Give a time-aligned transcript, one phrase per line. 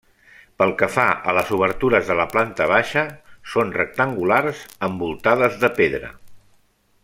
[0.61, 3.03] Pel que fa a les obertures de la planta baixa,
[3.53, 6.15] són rectangulars envoltades de pedra.